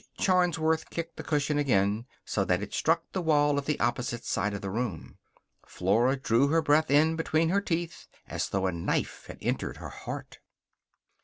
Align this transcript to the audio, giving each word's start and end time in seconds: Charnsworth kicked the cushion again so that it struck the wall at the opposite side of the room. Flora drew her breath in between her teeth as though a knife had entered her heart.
Charnsworth 0.17 0.89
kicked 0.89 1.17
the 1.17 1.23
cushion 1.23 1.59
again 1.59 2.07
so 2.25 2.43
that 2.45 2.63
it 2.63 2.73
struck 2.73 3.03
the 3.11 3.21
wall 3.21 3.59
at 3.59 3.65
the 3.65 3.79
opposite 3.79 4.25
side 4.25 4.55
of 4.55 4.61
the 4.61 4.71
room. 4.71 5.19
Flora 5.63 6.15
drew 6.17 6.47
her 6.47 6.63
breath 6.63 6.89
in 6.89 7.15
between 7.15 7.49
her 7.49 7.61
teeth 7.61 8.07
as 8.27 8.49
though 8.49 8.65
a 8.65 8.71
knife 8.71 9.25
had 9.27 9.37
entered 9.43 9.77
her 9.77 9.89
heart. 9.89 10.39